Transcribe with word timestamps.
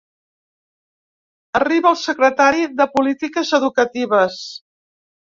Arriba 1.59 1.91
el 1.95 1.99
secretari 2.03 2.65
de 2.79 2.87
polítiques 2.93 3.51
educatives. 3.59 4.39